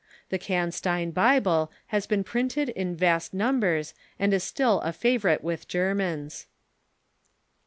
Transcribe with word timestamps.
The 0.29 0.39
Cansteiii 0.39 1.13
Bible 1.13 1.71
has 1.89 2.07
been 2.07 2.23
printed 2.23 2.69
in 2.69 2.95
vast 2.95 3.35
num 3.35 3.59
bers, 3.59 3.93
and 4.17 4.33
is 4.33 4.43
still 4.43 4.81
a 4.81 4.91
favorite 4.91 5.43
with 5.43 5.67
Germans. 5.67 6.47